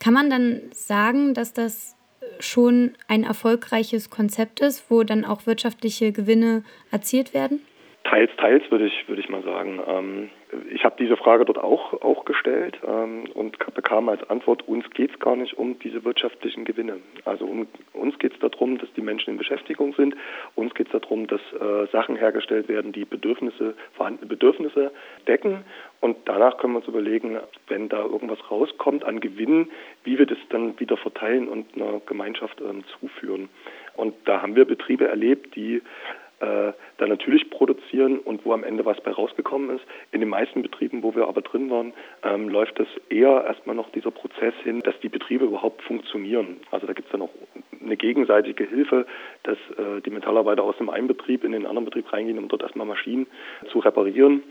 Kann 0.00 0.14
man 0.14 0.30
dann 0.30 0.62
sagen, 0.72 1.34
dass 1.34 1.52
das 1.52 1.96
schon 2.40 2.94
ein 3.08 3.24
erfolgreiches 3.24 4.10
Konzept 4.10 4.60
ist, 4.60 4.90
wo 4.90 5.02
dann 5.02 5.24
auch 5.24 5.46
wirtschaftliche 5.46 6.12
Gewinne 6.12 6.62
erzielt 6.90 7.34
werden? 7.34 7.60
Teils, 8.08 8.30
teils 8.38 8.70
würde 8.70 8.86
ich, 8.86 9.06
würde 9.06 9.20
ich 9.20 9.28
mal 9.28 9.42
sagen. 9.42 9.80
Ähm, 9.86 10.30
ich 10.70 10.82
habe 10.82 10.96
diese 10.98 11.18
Frage 11.18 11.44
dort 11.44 11.58
auch, 11.58 11.92
auch 12.00 12.24
gestellt 12.24 12.78
ähm, 12.86 13.24
und 13.34 13.58
bekam 13.74 14.08
als 14.08 14.28
Antwort, 14.30 14.66
uns 14.66 14.88
geht 14.90 15.10
es 15.10 15.18
gar 15.18 15.36
nicht 15.36 15.58
um 15.58 15.78
diese 15.80 16.04
wirtschaftlichen 16.04 16.64
Gewinne. 16.64 17.00
Also 17.26 17.44
um, 17.44 17.66
uns 17.92 18.18
geht 18.18 18.32
es 18.32 18.38
darum, 18.38 18.78
dass 18.78 18.90
die 18.94 19.02
Menschen 19.02 19.32
in 19.32 19.36
Beschäftigung 19.36 19.92
sind. 19.92 20.16
Uns 20.54 20.72
geht 20.72 20.86
es 20.86 20.98
darum, 20.98 21.26
dass 21.26 21.40
äh, 21.52 21.86
Sachen 21.92 22.16
hergestellt 22.16 22.68
werden, 22.68 22.92
die 22.92 23.04
Bedürfnisse, 23.04 23.74
vorhandene 23.92 24.26
Bedürfnisse 24.26 24.90
decken. 25.26 25.64
Und 26.00 26.16
danach 26.24 26.56
können 26.56 26.72
wir 26.72 26.78
uns 26.78 26.88
überlegen, 26.88 27.38
wenn 27.66 27.90
da 27.90 27.98
irgendwas 27.98 28.38
rauskommt 28.50 29.04
an 29.04 29.20
Gewinnen, 29.20 29.70
wie 30.04 30.18
wir 30.18 30.24
das 30.24 30.38
dann 30.48 30.80
wieder 30.80 30.96
verteilen 30.96 31.46
und 31.46 31.76
einer 31.76 32.00
Gemeinschaft 32.06 32.62
ähm, 32.62 32.84
zuführen. 32.98 33.50
Und 33.96 34.14
da 34.24 34.40
haben 34.40 34.56
wir 34.56 34.64
Betriebe 34.64 35.08
erlebt, 35.08 35.56
die 35.56 35.82
äh, 36.40 36.72
dann 36.98 37.08
natürlich 37.08 37.50
produzieren 37.50 38.18
und 38.18 38.44
wo 38.44 38.52
am 38.52 38.64
Ende 38.64 38.84
was 38.84 39.00
bei 39.00 39.10
rausgekommen 39.10 39.76
ist. 39.76 39.84
In 40.12 40.20
den 40.20 40.28
meisten 40.28 40.62
Betrieben, 40.62 41.02
wo 41.02 41.14
wir 41.14 41.26
aber 41.26 41.42
drin 41.42 41.70
waren, 41.70 41.92
ähm, 42.22 42.48
läuft 42.48 42.78
es 42.78 42.88
eher 43.08 43.44
erstmal 43.44 43.74
noch 43.74 43.90
dieser 43.90 44.10
Prozess 44.10 44.54
hin, 44.62 44.80
dass 44.80 44.98
die 45.00 45.08
Betriebe 45.08 45.46
überhaupt 45.46 45.82
funktionieren. 45.82 46.60
Also 46.70 46.86
da 46.86 46.92
gibt 46.92 47.08
es 47.08 47.12
dann 47.12 47.22
auch 47.22 47.32
eine 47.82 47.96
gegenseitige 47.96 48.64
Hilfe, 48.64 49.06
dass 49.42 49.58
äh, 49.76 50.00
die 50.04 50.10
Metallarbeiter 50.10 50.62
aus 50.62 50.76
dem 50.76 50.90
einen 50.90 51.08
Betrieb 51.08 51.44
in 51.44 51.52
den 51.52 51.66
anderen 51.66 51.84
Betrieb 51.84 52.12
reingehen, 52.12 52.38
um 52.38 52.48
dort 52.48 52.62
erstmal 52.62 52.86
Maschinen 52.86 53.26
zu 53.70 53.80
reparieren 53.80 54.42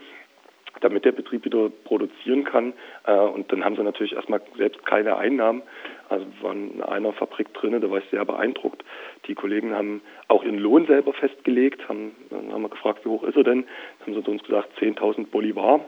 damit 0.82 1.06
der 1.06 1.12
Betrieb 1.12 1.46
wieder 1.46 1.70
produzieren 1.86 2.44
kann. 2.44 2.74
Äh, 3.06 3.18
und 3.18 3.52
dann 3.52 3.64
haben 3.64 3.76
sie 3.76 3.84
natürlich 3.84 4.14
erstmal 4.14 4.42
selbst 4.58 4.86
keine 4.86 5.18
Einnahmen. 5.18 5.64
Also 6.10 6.26
wir 6.26 6.44
waren 6.44 6.72
in 6.76 6.82
einer 6.82 7.14
Fabrik 7.14 7.54
drin, 7.54 7.80
da 7.80 7.90
war 7.90 8.00
ich 8.00 8.10
sehr 8.10 8.24
beeindruckt. 8.26 8.84
Die 9.28 9.36
Kollegen 9.36 9.74
haben 9.74 10.02
auch 10.28 10.44
ihren 10.44 10.58
Lohn 10.58 10.86
selber 10.86 11.14
festgelegt, 11.14 11.88
haben, 11.90 12.16
dann 12.30 12.52
haben 12.52 12.62
wir 12.62 12.70
gefragt, 12.70 13.06
wie 13.06 13.10
hoch 13.10 13.24
ist 13.24 13.38
er 13.38 13.44
denn? 13.44 13.64
Dann 14.00 14.08
haben 14.08 14.14
sie 14.16 14.24
zu 14.24 14.32
uns 14.32 14.44
gesagt, 14.44 14.78
10.000 14.80 15.28
Bolivar. 15.28 15.82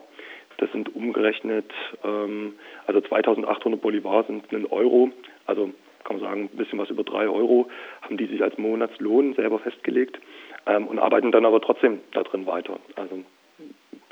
Das 0.58 0.72
sind 0.74 0.94
umgerechnet, 0.94 1.72
ähm, 2.04 2.56
also 2.86 3.00
2.800 3.00 3.78
Bolivar 3.78 4.26
sind 4.26 4.52
ein 4.52 4.66
Euro, 4.66 5.10
also 5.46 5.72
kann 6.04 6.18
man 6.18 6.26
sagen, 6.26 6.50
ein 6.52 6.58
bisschen 6.58 6.80
was 6.80 6.90
über 6.90 7.04
drei 7.04 7.30
Euro, 7.30 7.70
haben 8.02 8.18
die 8.18 8.26
sich 8.26 8.44
als 8.44 8.58
Monatslohn 8.58 9.36
selber 9.36 9.60
festgelegt 9.60 10.20
ähm, 10.66 10.88
und 10.88 11.00
arbeiten 11.00 11.32
dann 11.32 11.46
aber 11.46 11.62
trotzdem 11.62 12.02
da 12.12 12.24
drin 12.24 12.46
weiter. 12.46 12.78
Also 12.98 13.24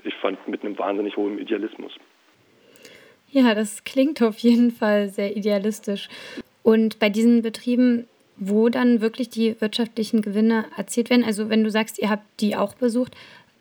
ich 0.04 0.16
fand 0.16 0.48
mit 0.48 0.64
einem 0.64 0.78
wahnsinnig 0.80 1.18
hohen 1.18 1.38
Idealismus. 1.38 1.94
Ja, 3.38 3.54
das 3.54 3.84
klingt 3.84 4.20
auf 4.24 4.40
jeden 4.40 4.72
Fall 4.72 5.10
sehr 5.10 5.38
idealistisch. 5.38 6.10
Und 6.64 6.98
bei 6.98 7.08
diesen 7.10 7.44
Betrieben, 7.44 8.08
wo 8.36 8.70
dann 8.70 9.00
wirklich 9.00 9.30
die 9.30 9.62
wirtschaftlichen 9.62 10.24
Gewinne 10.24 10.66
erzielt 10.76 11.12
werden, 11.12 11.24
also 11.24 11.48
wenn 11.48 11.64
du 11.64 11.70
sagst, 11.70 12.00
ihr 12.00 12.10
habt 12.10 12.24
die 12.40 12.56
auch 12.56 12.74
besucht, 12.74 13.16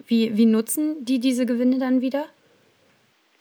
wie, 0.06 0.34
wie 0.34 0.46
nutzen 0.46 1.04
die 1.04 1.20
diese 1.20 1.44
Gewinne 1.44 1.78
dann 1.78 2.00
wieder? 2.00 2.24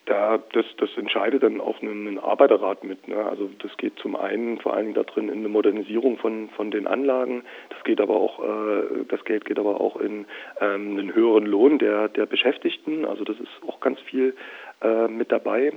Da, 0.08 0.39
das, 0.51 0.65
das 0.77 0.89
entscheidet 0.98 1.42
dann 1.42 1.62
auch 1.62 1.82
ein, 1.82 2.20
Arbeiterrat 2.20 2.84
mit. 2.84 3.08
Ne? 3.08 3.15
Also 3.15 3.50
das 3.60 3.72
geht 3.77 3.98
zum 4.00 4.18
einen 4.18 4.60
vor 4.60 4.74
allen 4.74 4.94
Dingen 4.94 5.06
darin 5.06 5.30
in 5.30 5.39
eine 5.39 5.48
Modernisierung 5.48 6.18
von, 6.18 6.50
von 6.50 6.70
den 6.70 6.86
Anlagen. 6.86 7.44
Das 7.70 7.82
geht 7.86 8.01
aber 8.01 8.15
auch, 8.15 8.44
äh, 8.44 9.06
das 9.08 9.24
Geld 9.24 9.46
geht 9.46 9.58
aber 9.58 9.80
auch 9.80 9.96
in 9.96 10.25
ähm, 10.60 10.98
einen 10.98 11.15
höheren 11.15 11.46
Lohn 11.46 11.80
der, 11.80 12.10
der 12.10 12.25
Beschäftigten. 12.25 13.06
Also 13.06 13.24
das 13.24 13.39
ist 13.39 13.50
auch 13.65 13.80
ganz 13.80 14.01
viel 14.01 14.36
äh, 14.82 15.08
mit 15.08 15.32
dabei. 15.32 15.72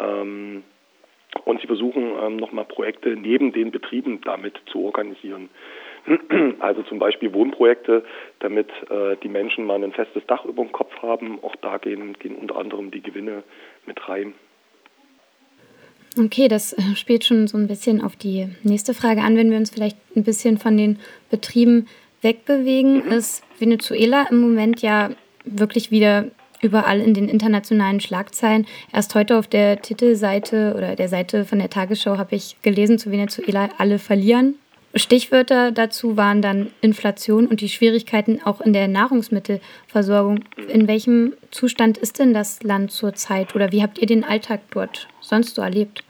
Ähm, 0.00 0.62
und 1.44 1.60
sie 1.60 1.66
versuchen 1.66 2.12
ähm, 2.20 2.36
nochmal 2.36 2.64
Projekte 2.64 3.10
neben 3.10 3.52
den 3.52 3.70
Betrieben 3.70 4.20
damit 4.22 4.60
zu 4.66 4.84
organisieren. 4.84 5.48
Also 6.60 6.82
zum 6.82 6.98
Beispiel 6.98 7.32
Wohnprojekte, 7.34 8.04
damit 8.38 8.68
äh, 8.88 9.16
die 9.22 9.28
Menschen 9.28 9.64
mal 9.66 9.82
ein 9.82 9.92
festes 9.92 10.24
Dach 10.26 10.44
über 10.44 10.62
dem 10.62 10.72
Kopf 10.72 10.94
haben. 11.02 11.38
Auch 11.42 11.54
da 11.56 11.78
gehen, 11.78 12.14
gehen 12.14 12.36
unter 12.36 12.56
anderem 12.56 12.90
die 12.90 13.02
Gewinne 13.02 13.42
mit 13.86 14.08
rein. 14.08 14.34
Okay, 16.18 16.48
das 16.48 16.72
äh, 16.72 16.96
spielt 16.96 17.24
schon 17.24 17.46
so 17.46 17.56
ein 17.56 17.68
bisschen 17.68 18.02
auf 18.02 18.16
die 18.16 18.48
nächste 18.62 18.94
Frage 18.94 19.20
an. 19.20 19.36
Wenn 19.36 19.50
wir 19.50 19.58
uns 19.58 19.70
vielleicht 19.70 19.98
ein 20.16 20.24
bisschen 20.24 20.58
von 20.58 20.76
den 20.76 20.98
Betrieben 21.30 21.86
wegbewegen, 22.22 23.04
mhm. 23.04 23.12
ist 23.12 23.44
Venezuela 23.58 24.26
im 24.30 24.40
Moment 24.40 24.82
ja 24.82 25.10
wirklich 25.44 25.90
wieder 25.90 26.26
überall 26.60 27.00
in 27.00 27.14
den 27.14 27.28
internationalen 27.28 28.00
Schlagzeilen. 28.00 28.66
Erst 28.92 29.14
heute 29.14 29.38
auf 29.38 29.46
der 29.46 29.82
Titelseite 29.82 30.74
oder 30.76 30.96
der 30.96 31.08
Seite 31.08 31.44
von 31.44 31.58
der 31.58 31.70
Tagesschau 31.70 32.18
habe 32.18 32.34
ich 32.36 32.56
gelesen 32.62 32.98
zu 32.98 33.10
Venezuela, 33.10 33.68
alle 33.78 33.98
verlieren. 33.98 34.54
Stichwörter 34.94 35.70
dazu 35.70 36.16
waren 36.16 36.42
dann 36.42 36.72
Inflation 36.80 37.46
und 37.46 37.60
die 37.60 37.68
Schwierigkeiten 37.68 38.40
auch 38.44 38.60
in 38.60 38.72
der 38.72 38.88
Nahrungsmittelversorgung. 38.88 40.40
In 40.68 40.88
welchem 40.88 41.34
Zustand 41.52 41.96
ist 41.96 42.18
denn 42.18 42.34
das 42.34 42.62
Land 42.64 42.90
zurzeit 42.90 43.54
oder 43.54 43.70
wie 43.70 43.82
habt 43.82 43.98
ihr 43.98 44.08
den 44.08 44.24
Alltag 44.24 44.60
dort 44.72 45.06
sonst 45.20 45.54
so 45.54 45.62
erlebt? 45.62 46.02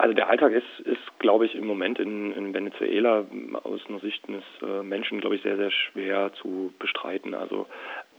Also 0.00 0.14
der 0.14 0.30
Alltag 0.30 0.52
ist, 0.52 0.86
ist 0.86 1.18
glaube 1.18 1.44
ich, 1.44 1.54
im 1.54 1.66
Moment 1.66 1.98
in, 1.98 2.32
in 2.32 2.54
Venezuela 2.54 3.26
aus 3.64 3.82
einer 3.86 3.98
Sicht 3.98 4.26
des 4.28 4.42
äh, 4.62 4.82
Menschen, 4.82 5.20
glaube 5.20 5.36
ich, 5.36 5.42
sehr, 5.42 5.58
sehr 5.58 5.70
schwer 5.70 6.32
zu 6.40 6.72
bestreiten. 6.78 7.34
Also 7.34 7.66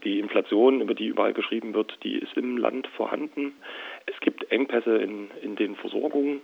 die 0.04 0.20
Inflation, 0.20 0.80
über 0.80 0.94
die 0.94 1.08
überall 1.08 1.32
geschrieben 1.32 1.74
wird, 1.74 1.98
die 2.04 2.18
ist 2.18 2.36
im 2.36 2.56
Land 2.56 2.86
vorhanden. 2.86 3.54
Es 4.06 4.18
gibt 4.20 4.48
Engpässe 4.52 4.96
in, 4.98 5.32
in 5.42 5.56
den 5.56 5.74
Versorgungen. 5.74 6.40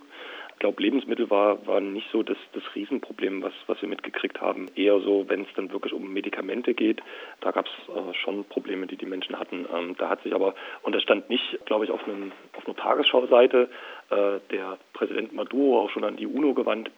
Glaube, 0.59 0.83
Lebensmittel 0.83 1.29
war, 1.29 1.65
war 1.65 1.79
nicht 1.79 2.07
so 2.11 2.21
das, 2.21 2.37
das 2.53 2.63
Riesenproblem, 2.75 3.41
was, 3.41 3.53
was 3.67 3.81
wir 3.81 3.87
mitgekriegt 3.87 4.41
haben. 4.41 4.67
Eher 4.75 4.99
so, 4.99 5.25
wenn 5.29 5.43
es 5.43 5.47
dann 5.55 5.71
wirklich 5.71 5.93
um 5.93 6.11
Medikamente 6.11 6.73
geht, 6.73 7.01
da 7.39 7.51
gab 7.51 7.65
es 7.65 7.95
äh, 7.95 8.13
schon 8.13 8.43
Probleme, 8.43 8.85
die 8.85 8.97
die 8.97 9.05
Menschen 9.05 9.39
hatten. 9.39 9.65
Ähm, 9.73 9.95
da 9.97 10.09
hat 10.09 10.21
sich 10.23 10.33
aber, 10.33 10.55
und 10.83 10.93
das 10.93 11.03
stand 11.03 11.29
nicht, 11.29 11.65
glaube 11.65 11.85
ich, 11.85 11.91
auf, 11.91 12.05
einem, 12.05 12.33
auf 12.57 12.65
einer 12.65 12.75
Tagesschau-Seite, 12.75 13.69
äh, 14.09 14.39
der 14.51 14.77
Präsident 14.93 15.33
Maduro 15.33 15.81
auch 15.81 15.89
schon 15.91 16.03
an 16.03 16.17
die 16.17 16.27
UNO 16.27 16.53
gewandt 16.53 16.91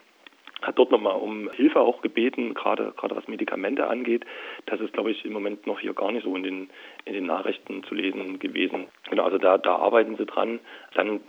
hat 0.62 0.78
dort 0.78 0.92
nochmal 0.92 1.16
um 1.16 1.50
Hilfe 1.50 1.80
auch 1.80 2.02
gebeten, 2.02 2.54
gerade 2.54 2.92
gerade 2.96 3.16
was 3.16 3.28
Medikamente 3.28 3.88
angeht. 3.88 4.24
Das 4.66 4.80
ist, 4.80 4.92
glaube 4.92 5.10
ich, 5.10 5.24
im 5.24 5.32
Moment 5.32 5.66
noch 5.66 5.80
hier 5.80 5.92
gar 5.92 6.12
nicht 6.12 6.24
so 6.24 6.34
in 6.36 6.42
den 6.44 6.70
in 7.04 7.14
den 7.14 7.26
Nachrichten 7.26 7.82
zu 7.84 7.94
lesen 7.94 8.38
gewesen. 8.38 8.86
Genau, 9.10 9.24
also 9.24 9.38
da 9.38 9.58
da 9.58 9.76
arbeiten 9.76 10.16
sie 10.16 10.26
dran. 10.26 10.60
Dann 10.94 11.16
äh, 11.16 11.20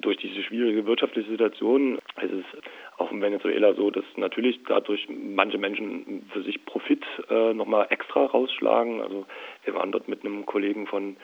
durch 0.00 0.16
diese 0.18 0.42
schwierige 0.42 0.86
wirtschaftliche 0.86 1.30
Situation 1.30 1.98
ist 2.20 2.32
es 2.32 2.44
auch 2.98 3.10
in 3.12 3.20
Venezuela 3.20 3.74
so, 3.74 3.90
dass 3.90 4.04
natürlich 4.16 4.60
dadurch 4.66 5.06
manche 5.08 5.58
Menschen 5.58 6.28
für 6.32 6.42
sich 6.42 6.64
Profit 6.64 7.04
äh, 7.30 7.54
nochmal 7.54 7.86
extra 7.90 8.26
rausschlagen. 8.26 9.00
Also 9.00 9.26
wir 9.64 9.74
waren 9.74 9.92
dort 9.92 10.08
mit 10.08 10.24
einem 10.24 10.46
Kollegen 10.46 10.86
von 10.86 11.16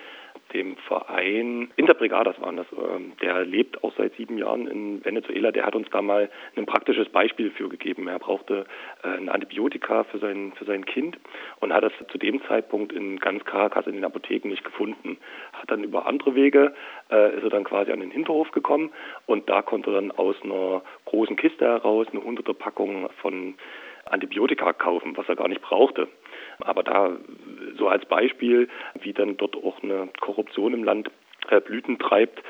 dem 0.52 0.76
Verein 0.76 1.70
Interbrigadas 1.76 2.40
waren 2.40 2.56
das. 2.56 2.66
Ähm, 2.72 3.12
der 3.20 3.44
lebt 3.44 3.82
auch 3.82 3.92
seit 3.96 4.14
sieben 4.16 4.38
Jahren 4.38 4.66
in 4.66 5.04
Venezuela. 5.04 5.50
Der 5.52 5.66
hat 5.66 5.74
uns 5.74 5.88
da 5.90 6.02
mal 6.02 6.30
ein 6.56 6.66
praktisches 6.66 7.08
Beispiel 7.08 7.50
für 7.50 7.68
gegeben. 7.68 8.08
Er 8.08 8.18
brauchte 8.18 8.66
äh, 9.02 9.08
ein 9.08 9.28
Antibiotika 9.28 10.04
für 10.04 10.18
sein, 10.18 10.52
für 10.56 10.64
sein 10.64 10.84
Kind 10.84 11.18
und 11.60 11.72
hat 11.72 11.84
das 11.84 11.92
zu 12.08 12.18
dem 12.18 12.42
Zeitpunkt 12.44 12.92
in 12.92 13.18
ganz 13.18 13.44
Caracas 13.44 13.86
in 13.86 13.94
den 13.94 14.04
Apotheken 14.04 14.48
nicht 14.48 14.64
gefunden. 14.64 15.18
Hat 15.52 15.70
dann 15.70 15.84
über 15.84 16.06
andere 16.06 16.34
Wege, 16.34 16.74
äh, 17.10 17.36
ist 17.36 17.44
er 17.44 17.50
dann 17.50 17.64
quasi 17.64 17.92
an 17.92 18.00
den 18.00 18.10
Hinterhof 18.10 18.50
gekommen 18.52 18.90
und 19.26 19.48
da 19.48 19.62
konnte 19.62 19.90
er 19.90 19.94
dann 19.94 20.10
aus 20.12 20.36
einer 20.42 20.82
großen 21.06 21.36
Kiste 21.36 21.64
heraus 21.64 22.06
eine 22.12 22.22
hunderte 22.22 22.54
Packung 22.54 23.08
von 23.20 23.54
Antibiotika 24.06 24.72
kaufen, 24.72 25.16
was 25.16 25.28
er 25.28 25.36
gar 25.36 25.48
nicht 25.48 25.62
brauchte. 25.62 26.08
Aber 26.60 26.82
da 26.82 27.16
so 27.78 27.88
als 27.88 28.04
Beispiel, 28.06 28.68
wie 29.00 29.12
dann 29.12 29.36
dort 29.36 29.56
auch 29.56 29.82
eine 29.82 30.08
Korruption 30.20 30.74
im 30.74 30.84
Land 30.84 31.10
äh, 31.50 31.60
Blüten 31.60 31.98
treibt, 31.98 32.42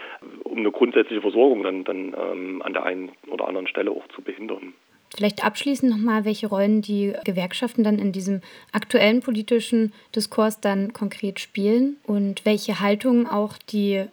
um 0.44 0.58
eine 0.58 0.70
grundsätzliche 0.70 1.20
Versorgung 1.20 1.62
dann, 1.62 1.84
dann 1.84 2.14
ähm, 2.16 2.62
an 2.62 2.72
der 2.72 2.84
einen 2.84 3.12
oder 3.28 3.48
anderen 3.48 3.66
Stelle 3.66 3.90
auch 3.90 4.06
zu 4.08 4.22
behindern. 4.22 4.74
Vielleicht 5.16 5.44
abschließend 5.44 5.92
nochmal, 5.92 6.24
welche 6.24 6.48
Rollen 6.48 6.82
die 6.82 7.12
Gewerkschaften 7.24 7.84
dann 7.84 7.98
in 7.98 8.10
diesem 8.10 8.40
aktuellen 8.72 9.20
politischen 9.20 9.92
Diskurs 10.14 10.60
dann 10.60 10.92
konkret 10.92 11.38
spielen 11.38 11.96
und 12.04 12.44
welche 12.44 12.80
Haltung 12.80 13.28
auch 13.28 13.56
die 13.58 14.04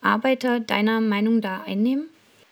Arbeiter 0.00 0.60
deiner 0.60 1.00
Meinung 1.00 1.42
da 1.42 1.62
einnehmen? 1.66 2.08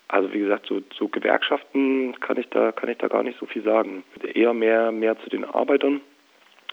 Also 0.09 0.33
wie 0.35 0.41
gesagt, 0.41 0.67
zu, 0.67 0.83
zu 0.97 1.09
Gewerkschaften 1.09 2.15
kann 2.21 2.37
ich 2.37 2.49
da 2.51 2.73
kann 2.73 2.91
ich 2.91 2.99
da 2.99 3.09
gar 3.09 3.23
nicht 3.23 3.39
so 3.39 3.47
viel 3.47 3.63
sagen. 3.63 4.05
Eher 4.35 4.53
mehr 4.53 4.93
mehr 4.93 5.19
zu 5.21 5.31
den 5.31 5.45
Arbeitern. 5.45 6.01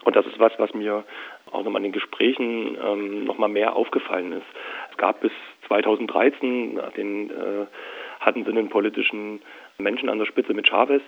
Und 0.03 0.15
das 0.15 0.25
ist 0.25 0.39
was, 0.39 0.51
was 0.57 0.73
mir 0.73 1.03
auch 1.51 1.63
nochmal 1.63 1.81
in 1.81 1.91
den 1.91 1.91
Gesprächen 1.91 2.77
ähm, 2.83 3.25
nochmal 3.25 3.49
mehr 3.49 3.75
aufgefallen 3.75 4.31
ist. 4.31 4.45
Es 4.91 4.97
gab 4.97 5.21
bis 5.21 5.31
2013 5.67 6.79
den 6.97 7.29
äh, 7.29 7.65
hatten 8.21 8.45
sie 8.45 8.51
einen 8.51 8.69
politischen 8.69 9.41
Menschen 9.77 10.07
an 10.07 10.19
der 10.19 10.25
Spitze 10.25 10.53
mit 10.53 10.67
Chavez, 10.67 11.01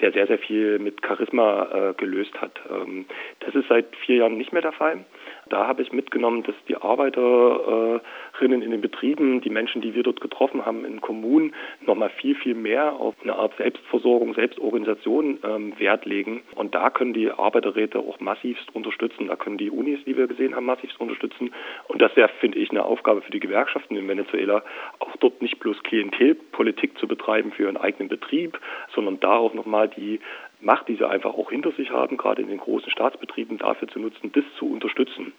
der 0.00 0.12
sehr, 0.12 0.26
sehr 0.26 0.38
viel 0.38 0.78
mit 0.78 1.04
Charisma 1.04 1.90
äh, 1.90 1.94
gelöst 1.94 2.40
hat. 2.40 2.52
Ähm, 2.70 3.06
das 3.40 3.54
ist 3.54 3.68
seit 3.68 3.94
vier 3.96 4.16
Jahren 4.16 4.36
nicht 4.36 4.52
mehr 4.52 4.62
der 4.62 4.72
Fall. 4.72 5.04
Da 5.48 5.68
habe 5.68 5.82
ich 5.82 5.92
mitgenommen, 5.92 6.42
dass 6.42 6.56
die 6.68 6.76
Arbeiterinnen 6.76 8.62
in 8.62 8.70
den 8.72 8.80
Betrieben, 8.80 9.40
die 9.40 9.50
Menschen, 9.50 9.80
die 9.80 9.94
wir 9.94 10.02
dort 10.02 10.20
getroffen 10.20 10.66
haben 10.66 10.84
in 10.84 11.00
Kommunen, 11.00 11.54
nochmal 11.86 12.10
viel, 12.10 12.34
viel 12.34 12.54
mehr 12.54 12.94
auf 12.94 13.14
eine 13.22 13.36
Art 13.36 13.56
Selbstversorgung, 13.56 14.34
Selbstorganisation 14.34 15.38
ähm, 15.44 15.78
Wert 15.78 16.04
legen. 16.04 16.42
Und 16.56 16.74
da 16.74 16.90
können 16.90 17.12
die 17.12 17.30
Arbeiterräte 17.30 18.00
auch 18.00 18.18
massivst 18.18 18.74
unterstützen. 18.74 19.28
Da 19.28 19.36
können 19.36 19.56
die 19.56 19.70
Unis, 19.70 20.00
die 20.04 20.16
wir 20.16 20.26
gesehen 20.26 20.56
haben, 20.56 20.66
massivst 20.66 21.00
unterstützen. 21.00 21.52
Und 21.86 22.02
das 22.02 22.16
wäre, 22.16 22.28
finde 22.40 22.58
ich, 22.58 22.70
eine 22.70 22.84
Aufgabe 22.84 23.22
für 23.22 23.30
die 23.30 23.40
Gewerkschaften 23.40 23.94
in 23.96 24.08
Venezuela, 24.08 24.64
auch 24.98 25.14
dort 25.20 25.42
nicht 25.42 25.60
bloß 25.60 25.80
Klientelpolitik 25.84 26.98
zu 26.98 27.06
betreiben 27.06 27.52
für 27.52 27.64
ihren 27.64 27.76
eigenen 27.76 28.08
Betrieb, 28.08 28.58
sondern 28.94 29.20
da 29.20 29.36
auch 29.36 29.54
nochmal 29.54 29.88
die 29.88 30.18
Macht, 30.60 30.88
die 30.88 30.96
sie 30.96 31.08
einfach 31.08 31.34
auch 31.34 31.50
hinter 31.50 31.72
sich 31.72 31.90
haben, 31.90 32.16
gerade 32.16 32.42
in 32.42 32.48
den 32.48 32.58
großen 32.58 32.90
Staatsbetrieben, 32.90 33.58
dafür 33.58 33.88
zu 33.88 33.98
nutzen, 33.98 34.32
das 34.32 34.44
zu 34.58 34.70
unterstützen. 34.70 35.32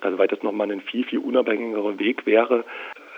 Also 0.00 0.18
weil 0.18 0.28
das 0.28 0.42
nochmal 0.42 0.70
ein 0.70 0.80
viel, 0.80 1.04
viel 1.04 1.18
unabhängigerer 1.18 1.98
Weg 1.98 2.24
wäre, 2.24 2.64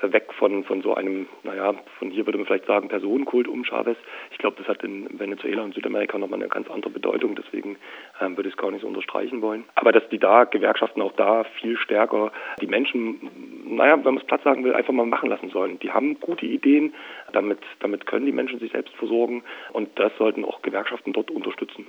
weg 0.03 0.33
von, 0.39 0.65
von 0.65 0.83
so 0.83 0.95
einem, 0.95 1.27
naja, 1.43 1.75
von 1.99 2.11
hier 2.11 2.27
würde 2.27 2.39
man 2.39 2.47
vielleicht 2.47 2.67
sagen, 2.67 2.89
Personenkult 2.89 3.49
um 3.49 3.65
Chavez. 3.65 3.97
Ich 4.31 4.39
glaube, 4.39 4.57
das 4.59 4.69
hat 4.69 4.83
in 4.83 5.19
Venezuela 5.19 5.63
und 5.63 5.75
Südamerika 5.75 6.19
nochmal 6.19 6.41
eine 6.41 6.49
ganz 6.49 6.71
andere 6.71 6.91
Bedeutung, 6.91 7.35
deswegen 7.35 7.77
ähm, 8.21 8.37
würde 8.37 8.49
ich 8.49 8.55
es 8.55 8.61
gar 8.61 8.71
nicht 8.71 8.83
so 8.83 8.89
unterstreichen 8.89 9.43
wollen. 9.43 9.65
Aber 9.75 9.93
dass 9.93 10.09
die 10.09 10.19
da, 10.19 10.45
Gewerkschaften 10.45 11.03
auch 11.03 11.13
da 11.13 11.45
viel 11.61 11.77
stärker 11.77 12.33
die 12.61 12.67
Menschen, 12.67 13.31
naja, 13.65 13.97
wenn 13.97 14.15
man 14.15 14.19
es 14.19 14.27
platt 14.27 14.43
sagen 14.43 14.65
will, 14.65 14.75
einfach 14.75 14.93
mal 14.93 15.07
machen 15.07 15.29
lassen 15.29 15.51
sollen. 15.51 15.79
Die 15.81 15.91
haben 15.91 16.19
gute 16.21 16.47
Ideen, 16.47 16.95
damit, 17.33 17.59
damit 17.81 18.07
können 18.07 18.27
die 18.27 18.33
Menschen 18.33 18.59
sich 18.59 18.73
selbst 18.73 18.95
versorgen 18.97 19.43
und 19.73 19.99
das 19.99 20.13
sollten 20.19 20.45
auch 20.45 20.63
Gewerkschaften 20.63 21.13
dort 21.13 21.31
unterstützen. 21.31 21.87